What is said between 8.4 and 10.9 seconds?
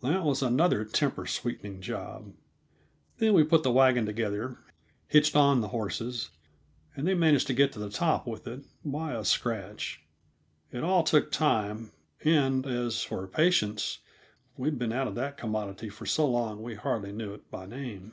it, by a scratch. It